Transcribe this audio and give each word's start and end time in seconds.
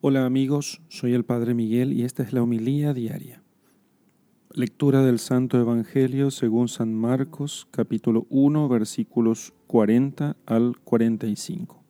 Hola 0.00 0.24
amigos, 0.24 0.80
soy 0.86 1.12
el 1.12 1.24
Padre 1.24 1.54
Miguel 1.54 1.92
y 1.92 2.04
esta 2.04 2.22
es 2.22 2.32
la 2.32 2.40
homilía 2.40 2.94
diaria. 2.94 3.42
Lectura 4.52 5.02
del 5.02 5.18
Santo 5.18 5.58
Evangelio 5.58 6.30
según 6.30 6.68
San 6.68 6.94
Marcos, 6.94 7.66
capítulo 7.72 8.24
1, 8.30 8.68
versículos 8.68 9.54
40 9.66 10.36
al 10.46 10.78
45. 10.84 11.82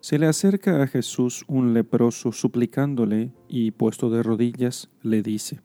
Se 0.00 0.18
le 0.18 0.28
acerca 0.28 0.82
a 0.82 0.86
Jesús 0.86 1.44
un 1.46 1.74
leproso 1.74 2.32
suplicándole 2.32 3.34
y, 3.46 3.72
puesto 3.72 4.08
de 4.08 4.22
rodillas, 4.22 4.88
le 5.02 5.22
dice, 5.22 5.60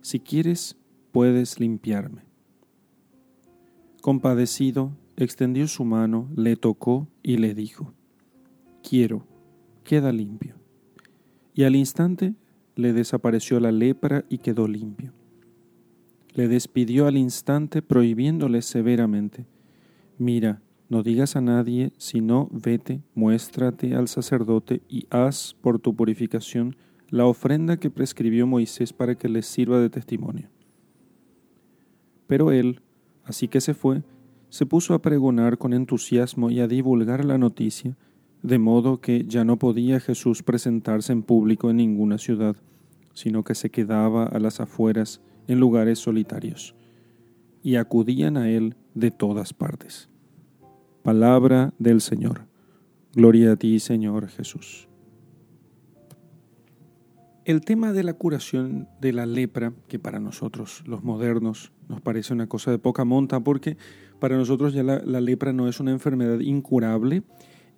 Si 0.00 0.18
quieres, 0.18 0.76
puedes 1.12 1.60
limpiarme. 1.60 2.24
Compadecido, 4.02 4.90
extendió 5.16 5.68
su 5.68 5.84
mano, 5.84 6.28
le 6.34 6.56
tocó 6.56 7.06
y 7.22 7.36
le 7.36 7.54
dijo, 7.54 7.94
quiero, 8.88 9.26
queda 9.84 10.12
limpio. 10.12 10.54
Y 11.54 11.64
al 11.64 11.76
instante 11.76 12.34
le 12.74 12.92
desapareció 12.92 13.60
la 13.60 13.72
lepra 13.72 14.24
y 14.28 14.38
quedó 14.38 14.66
limpio. 14.68 15.12
Le 16.32 16.48
despidió 16.48 17.06
al 17.06 17.16
instante 17.16 17.82
prohibiéndole 17.82 18.62
severamente, 18.62 19.46
mira, 20.16 20.62
no 20.88 21.02
digas 21.02 21.36
a 21.36 21.40
nadie, 21.40 21.92
sino 21.98 22.48
vete, 22.50 23.02
muéstrate 23.14 23.94
al 23.94 24.08
sacerdote 24.08 24.80
y 24.88 25.06
haz 25.10 25.54
por 25.60 25.80
tu 25.80 25.94
purificación 25.94 26.76
la 27.10 27.26
ofrenda 27.26 27.76
que 27.76 27.90
prescribió 27.90 28.46
Moisés 28.46 28.92
para 28.92 29.16
que 29.16 29.28
les 29.28 29.46
sirva 29.46 29.80
de 29.80 29.90
testimonio. 29.90 30.48
Pero 32.26 32.52
él, 32.52 32.80
así 33.24 33.48
que 33.48 33.60
se 33.60 33.74
fue, 33.74 34.02
se 34.48 34.64
puso 34.64 34.94
a 34.94 35.02
pregonar 35.02 35.58
con 35.58 35.74
entusiasmo 35.74 36.50
y 36.50 36.60
a 36.60 36.68
divulgar 36.68 37.24
la 37.24 37.36
noticia, 37.36 37.96
de 38.42 38.58
modo 38.58 39.00
que 39.00 39.24
ya 39.26 39.44
no 39.44 39.58
podía 39.58 40.00
Jesús 40.00 40.42
presentarse 40.42 41.12
en 41.12 41.22
público 41.22 41.70
en 41.70 41.76
ninguna 41.76 42.18
ciudad, 42.18 42.56
sino 43.14 43.44
que 43.44 43.54
se 43.54 43.70
quedaba 43.70 44.24
a 44.24 44.38
las 44.38 44.60
afueras 44.60 45.20
en 45.46 45.60
lugares 45.60 45.98
solitarios, 45.98 46.74
y 47.62 47.76
acudían 47.76 48.36
a 48.36 48.50
él 48.50 48.76
de 48.94 49.10
todas 49.10 49.52
partes. 49.52 50.08
Palabra 51.02 51.72
del 51.78 52.00
Señor. 52.00 52.46
Gloria 53.14 53.52
a 53.52 53.56
ti, 53.56 53.80
Señor 53.80 54.28
Jesús. 54.28 54.88
El 57.48 57.62
tema 57.62 57.94
de 57.94 58.04
la 58.04 58.12
curación 58.12 58.88
de 59.00 59.14
la 59.14 59.24
lepra, 59.24 59.72
que 59.88 59.98
para 59.98 60.20
nosotros 60.20 60.84
los 60.86 61.02
modernos 61.02 61.72
nos 61.88 62.02
parece 62.02 62.34
una 62.34 62.46
cosa 62.46 62.70
de 62.70 62.78
poca 62.78 63.06
monta, 63.06 63.40
porque 63.40 63.78
para 64.18 64.36
nosotros 64.36 64.74
ya 64.74 64.82
la, 64.82 65.20
lepra 65.22 65.54
no 65.54 65.66
es 65.66 65.80
una 65.80 65.90
enfermedad 65.90 66.40
incurable, 66.40 67.22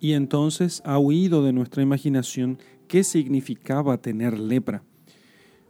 y 0.01 0.13
entonces 0.13 0.81
ha 0.83 0.97
huido 0.97 1.45
de 1.45 1.53
nuestra 1.53 1.83
imaginación 1.83 2.57
qué 2.87 3.05
significaba 3.05 4.01
tener 4.01 4.37
lepra. 4.37 4.83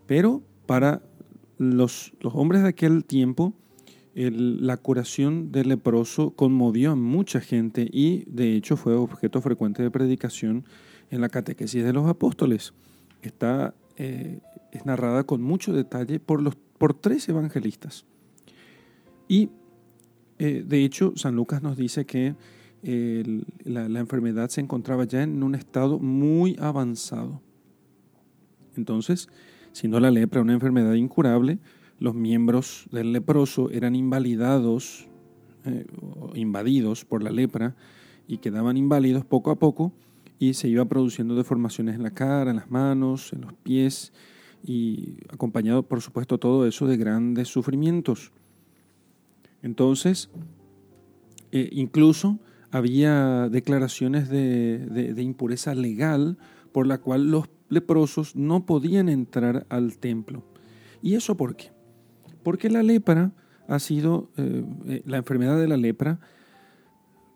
Pero 0.08 0.42
para 0.66 1.04
los, 1.58 2.14
los 2.22 2.34
hombres 2.34 2.64
de 2.64 2.70
aquel 2.70 3.06
tiempo, 3.06 3.54
la 4.14 4.78
curación 4.78 5.52
del 5.52 5.70
leproso 5.70 6.32
conmovió 6.32 6.92
a 6.92 6.96
mucha 6.96 7.40
gente 7.40 7.88
y 7.92 8.24
de 8.26 8.56
hecho 8.56 8.78
fue 8.78 8.94
objeto 8.96 9.42
frecuente 9.42 9.84
de 9.84 9.92
predicación 9.92 10.66
en 11.10 11.22
la 11.22 11.30
catequesis 11.30 11.84
de 11.84 11.94
los 11.94 12.08
apóstoles. 12.08 12.74
Está, 13.22 13.74
eh, 13.98 14.40
es 14.72 14.86
narrada 14.86 15.26
con 15.26 15.42
mucho 15.42 15.74
detalle 15.74 16.20
por, 16.20 16.42
los, 16.42 16.56
por 16.78 16.94
tres 16.94 17.28
evangelistas. 17.30 18.06
Y 19.28 19.50
eh, 20.40 20.64
de 20.66 20.84
hecho, 20.84 21.14
San 21.16 21.36
Lucas 21.36 21.62
nos 21.62 21.78
dice 21.78 22.06
que 22.06 22.36
la, 22.84 24.00
enfermedad 24.00 24.50
se 24.50 24.62
encontraba 24.62 25.06
ya 25.06 25.24
en 25.24 25.44
un 25.44 25.56
estado 25.56 26.00
muy 26.00 26.56
avanzado. 26.60 27.42
Entonces, 28.76 29.30
siendo 29.72 30.00
la 30.00 30.12
lepra 30.12 30.42
una 30.42 30.54
enfermedad 30.54 30.94
incurable, 30.94 31.60
los 32.00 32.16
miembros 32.16 32.88
del 32.92 33.14
leproso 33.14 33.70
eran 33.70 33.96
invalidados, 33.96 35.08
eh, 35.66 35.86
invadidos 36.34 37.06
por 37.06 37.22
la 37.22 37.30
lepra 37.30 37.76
y 38.28 38.38
quedaban 38.38 38.78
inválidos 38.78 39.26
poco 39.26 39.52
a 39.52 39.60
poco 39.60 39.94
y 40.40 40.56
se 40.56 40.68
iba 40.68 40.86
produciendo 40.86 41.36
deformaciones 41.36 41.96
en 41.96 42.04
la 42.04 42.12
cara, 42.12 42.50
en 42.50 42.58
las 42.58 42.72
manos, 42.72 43.34
en 43.34 43.42
los 43.42 43.54
pies 43.54 44.12
y 44.64 45.18
acompañado, 45.30 45.84
por 45.84 46.02
supuesto, 46.02 46.38
todo 46.38 46.66
eso 46.66 46.88
de 46.88 46.98
grandes 46.98 47.48
sufrimientos. 47.48 48.32
Entonces, 49.62 50.30
eh, 51.52 51.70
incluso 51.72 52.40
había 52.72 53.50
declaraciones 53.50 54.30
de, 54.30 55.14
impureza 55.18 55.76
legal 55.76 56.38
por 56.72 56.88
la 56.88 57.00
cual 57.00 57.30
los 57.30 57.50
leprosos 57.70 58.36
no 58.36 58.66
podían 58.66 59.10
entrar 59.10 59.66
al 59.70 59.98
templo. 59.98 60.44
¿Y 61.02 61.16
eso 61.16 61.36
por 61.36 61.56
qué? 61.56 61.72
Porque 62.44 62.70
la 62.70 62.84
lepra 62.84 63.34
ha 63.68 63.80
sido, 63.80 64.32
eh, 64.38 64.64
eh, 64.88 65.02
la 65.06 65.18
enfermedad 65.18 65.60
de 65.60 65.68
la 65.68 65.78
lepra, 65.78 66.20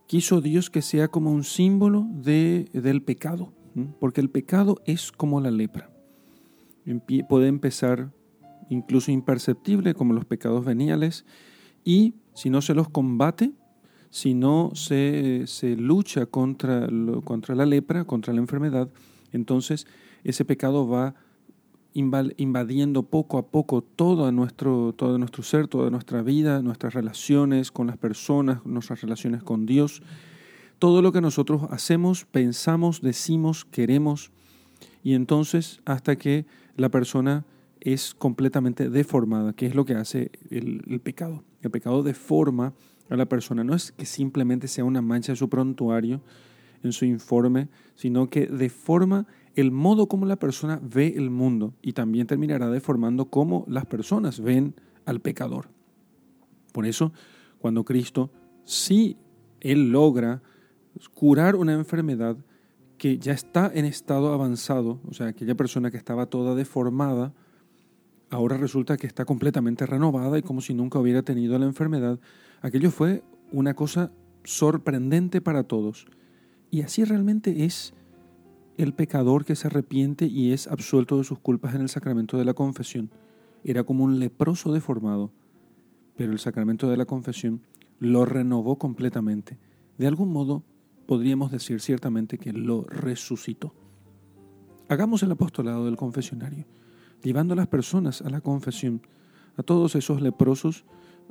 quiso 0.08 0.42
Dios 0.42 0.70
que 0.70 0.82
sea 0.82 1.08
como 1.08 1.32
un 1.32 1.44
símbolo 1.44 2.08
de, 2.12 2.70
del 2.74 3.02
pecado, 3.02 3.54
porque 4.00 4.22
el 4.22 4.30
pecado 4.30 4.82
es 4.86 5.12
como 5.12 5.42
la 5.42 5.52
lepra. 5.52 5.90
puede 7.28 7.48
empezar 7.48 8.12
incluso 8.70 9.12
imperceptible 9.12 9.94
como 9.94 10.14
los 10.14 10.26
pecados 10.26 10.66
veniales 10.66 11.26
y 11.84 12.16
si 12.34 12.50
no 12.50 12.62
se 12.62 12.74
los 12.74 12.90
combate, 12.90 13.54
si 14.10 14.34
no 14.34 14.72
se, 14.74 15.44
se 15.48 15.76
lucha 15.76 16.26
contra, 16.26 16.88
contra 17.24 17.56
la 17.56 17.66
lepra, 17.66 18.06
contra 18.06 18.34
la 18.34 18.40
enfermedad, 18.40 18.90
entonces 19.32 19.88
ese 20.24 20.46
pecado 20.46 20.88
va 20.88 21.16
invadiendo 21.94 23.04
poco 23.04 23.38
a 23.38 23.48
poco 23.48 23.82
todo 23.82 24.30
nuestro, 24.32 24.94
todo 24.94 25.18
nuestro 25.18 25.44
ser, 25.44 25.70
toda 25.70 25.90
nuestra 25.90 26.22
vida, 26.22 26.62
nuestras 26.62 26.94
relaciones 26.94 27.72
con 27.72 27.88
las 27.88 27.98
personas, 27.98 28.66
nuestras 28.66 29.02
relaciones 29.02 29.44
con 29.44 29.66
Dios, 29.66 30.02
todo 30.78 31.02
lo 31.02 31.14
que 31.14 31.22
nosotros 31.22 31.62
hacemos, 31.70 32.26
pensamos, 32.26 33.02
decimos, 33.02 33.64
queremos, 33.64 34.32
y 35.04 35.14
entonces 35.14 35.80
hasta 35.86 36.18
que 36.18 36.46
la 36.76 36.90
persona 36.90 37.46
es 37.86 38.16
completamente 38.16 38.90
deformada, 38.90 39.54
que 39.54 39.68
es 39.68 39.76
lo 39.76 39.86
que 39.86 39.94
hace 39.94 40.32
el, 40.50 41.00
pecado. 41.04 41.44
El 41.62 41.70
pecado 41.70 42.02
deforma 42.02 42.74
a 43.10 43.16
la 43.16 43.28
persona. 43.28 43.64
No 43.64 43.76
es 43.76 43.92
que 43.92 44.08
simplemente 44.08 44.68
sea 44.68 44.84
una 44.84 45.04
mancha 45.04 45.34
en 45.34 45.36
su 45.36 45.50
prontuario, 45.50 46.20
en 46.82 46.92
su 46.92 47.06
informe, 47.06 47.70
sino 47.94 48.28
que 48.28 48.48
deforma 48.48 49.28
el 49.54 49.72
modo 49.72 50.08
como 50.08 50.26
la 50.26 50.38
persona 50.38 50.82
ve 50.82 51.14
el 51.16 51.30
mundo 51.30 51.76
y 51.84 51.94
también 51.94 52.26
terminará 52.26 52.72
deformando 52.72 53.26
cómo 53.26 53.66
las 53.68 53.86
personas 53.86 54.40
ven 54.40 54.74
al 55.06 55.20
pecador. 55.22 55.70
Por 56.74 56.88
eso, 56.88 57.14
cuando 57.60 57.86
Cristo, 57.86 58.32
sí, 58.64 59.16
Él 59.62 59.92
logra 59.92 60.42
curar 61.14 61.56
una 61.56 61.74
enfermedad 61.74 62.36
que 62.98 63.20
ya 63.20 63.34
está 63.34 63.72
en 63.72 63.86
estado 63.86 64.34
avanzado, 64.34 65.00
o 65.08 65.14
sea, 65.14 65.28
aquella 65.28 65.54
persona 65.54 65.92
que 65.92 65.98
estaba 65.98 66.26
toda 66.26 66.56
deformada, 66.56 67.34
ahora 68.36 68.58
resulta 68.58 68.98
que 68.98 69.08
está 69.08 69.24
completamente 69.24 69.86
renovada 69.86 70.38
y 70.38 70.42
como 70.42 70.60
si 70.60 70.74
nunca 70.74 71.00
hubiera 71.00 71.24
tenido 71.24 71.58
la 71.58 71.66
enfermedad, 71.66 72.20
aquello 72.62 72.92
fue 72.92 73.24
una 73.52 73.74
cosa 73.74 74.12
sorprendente 74.44 75.40
para 75.40 75.64
todos. 75.64 76.06
Y 76.70 76.82
así 76.82 77.06
realmente 77.06 77.64
es 77.64 77.94
el 78.78 78.94
pecador 78.94 79.46
que 79.46 79.56
se 79.56 79.68
arrepiente 79.68 80.26
y 80.26 80.52
es 80.52 80.68
absuelto 80.68 81.18
de 81.18 81.24
sus 81.24 81.40
culpas 81.40 81.76
en 81.76 81.82
el 81.82 81.90
sacramento 81.90 82.38
de 82.38 82.44
la 82.44 82.54
confesión. 82.54 83.10
Era 83.64 83.86
como 83.86 84.04
un 84.04 84.20
leproso 84.20 84.74
deformado, 84.74 85.32
pero 86.18 86.34
el 86.34 86.40
sacramento 86.40 86.90
de 86.90 86.98
la 86.98 87.06
confesión 87.06 87.62
lo 88.00 88.26
renovó 88.26 88.78
completamente. 88.78 89.58
De 89.98 90.08
algún 90.08 90.34
modo 90.34 90.64
podríamos 91.08 91.52
decir 91.52 91.80
ciertamente 91.80 92.38
que 92.38 92.52
lo 92.52 92.84
resucitó. 92.84 93.74
Hagamos 94.90 95.24
el 95.24 95.32
apostolado 95.32 95.86
del 95.86 95.96
confesionario 95.96 96.66
llevando 97.24 97.54
a 97.54 97.58
las 97.58 97.68
personas 97.68 98.22
a 98.22 98.30
la 98.30 98.42
confesión, 98.42 99.02
a 99.58 99.64
todos 99.64 99.96
esos 99.96 100.22
leprosos, 100.22 100.86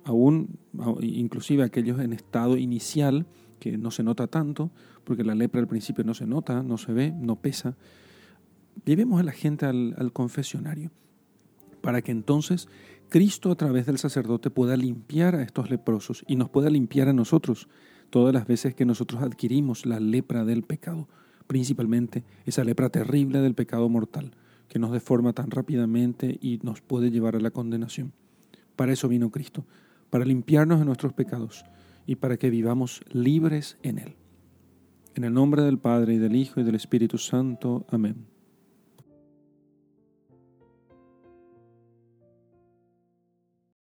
aún 0.05 0.59
inclusive 1.01 1.63
aquellos 1.63 2.01
en 2.01 2.13
estado 2.13 2.57
inicial, 2.57 3.27
que 3.59 3.79
no 3.79 3.91
se 3.91 4.03
nota 4.03 4.27
tanto, 4.27 4.71
porque 5.05 5.25
la 5.25 5.35
lepra 5.35 5.61
al 5.61 5.69
principio 5.69 6.05
no 6.05 6.15
se 6.15 6.27
nota, 6.27 6.63
no 6.63 6.77
se 6.77 6.93
ve, 6.93 7.13
no 7.13 7.37
pesa. 7.37 7.77
Llevemos 8.85 9.21
a 9.21 9.25
la 9.25 9.33
gente 9.33 9.67
al, 9.67 9.95
al 9.97 10.13
confesionario, 10.13 10.91
para 11.81 12.03
que 12.03 12.13
entonces 12.13 12.69
Cristo 13.09 13.51
a 13.51 13.55
través 13.55 13.87
del 13.87 13.99
sacerdote 13.99 14.51
pueda 14.51 14.77
limpiar 14.77 15.35
a 15.37 15.43
estos 15.43 15.71
leprosos 15.71 16.25
y 16.27 16.37
nos 16.37 16.51
pueda 16.51 16.71
limpiar 16.71 17.09
a 17.09 17.13
nosotros 17.13 17.69
todas 18.11 18.35
las 18.35 18.47
veces 18.47 18.75
que 18.75 18.85
nosotros 18.85 19.23
adquirimos 19.23 19.87
la 19.87 20.01
lepra 20.01 20.45
del 20.45 20.63
pecado, 20.63 21.09
principalmente 21.47 22.25
esa 22.47 22.65
lepra 22.65 22.89
terrible 22.89 23.41
del 23.41 23.55
pecado 23.55 23.89
mortal 23.89 24.33
que 24.69 24.78
nos 24.78 24.93
deforma 24.93 25.32
tan 25.32 25.50
rápidamente 25.50 26.38
y 26.40 26.58
nos 26.62 26.81
puede 26.81 27.11
llevar 27.11 27.37
a 27.37 27.40
la 27.40 27.50
condenación. 27.50 28.12
Para 28.76 28.93
eso 28.93 29.08
vino 29.08 29.31
Cristo, 29.31 29.64
para 30.11 30.25
limpiarnos 30.25 30.78
de 30.78 30.84
nuestros 30.84 31.12
pecados 31.12 31.64
y 32.06 32.16
para 32.16 32.37
que 32.37 32.50
vivamos 32.50 33.02
libres 33.11 33.78
en 33.82 33.99
Él. 33.99 34.16
En 35.14 35.25
el 35.25 35.32
nombre 35.32 35.62
del 35.62 35.78
Padre, 35.78 36.14
y 36.14 36.19
del 36.19 36.34
Hijo, 36.34 36.61
y 36.61 36.64
del 36.64 36.75
Espíritu 36.75 37.19
Santo. 37.19 37.87
Amén. 37.88 38.34